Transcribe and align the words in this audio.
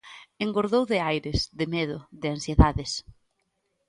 Engordou 0.45 0.83
de 0.91 0.97
aires, 1.13 1.39
de 1.59 1.65
medo 1.75 1.97
e 2.03 2.05
de 2.21 2.27
ansiedades. 2.35 2.91